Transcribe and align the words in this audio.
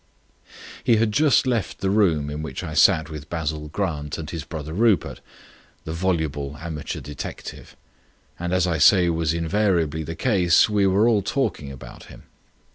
He 0.83 0.95
had 0.95 1.11
just 1.11 1.45
left 1.45 1.77
the 1.77 1.91
room 1.91 2.31
in 2.31 2.41
which 2.41 2.63
I 2.63 2.73
sat 2.73 3.11
with 3.11 3.29
Basil 3.29 3.67
Grant 3.67 4.17
and 4.17 4.27
his 4.31 4.43
brother 4.43 4.73
Rupert, 4.73 5.21
the 5.83 5.93
voluble 5.93 6.57
amateur 6.57 7.01
detective. 7.01 7.77
And 8.39 8.51
as 8.51 8.65
I 8.65 8.79
say 8.79 9.09
was 9.11 9.31
invariably 9.31 10.01
the 10.01 10.15
case, 10.15 10.67
we 10.67 10.87
were 10.87 11.07
all 11.07 11.21
talking 11.21 11.71
about 11.71 12.05
him. 12.05 12.23